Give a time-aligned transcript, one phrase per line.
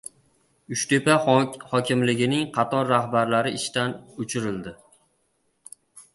[0.75, 3.95] Uchtepa hokimligining qator rahbarlari ishdan
[4.27, 4.77] “uchirildi”